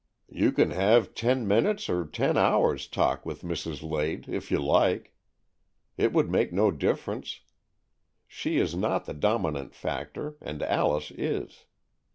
[0.31, 3.87] "You can have ten minutes' or ten hours' talk with Mrs.
[3.87, 5.13] Lade, if you like.
[5.95, 7.41] It would make no difference.
[8.27, 11.65] She is not the dominant factor, and Alice is.